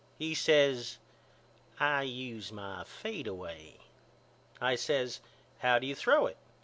[0.17, 0.97] He says
[1.79, 3.75] I use my fadeaway.
[4.59, 5.21] I says
[5.59, 6.37] How do you throw it?